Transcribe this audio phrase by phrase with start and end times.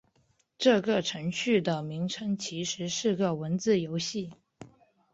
[0.57, 4.31] 这个程序的名称其实是个文字游戏。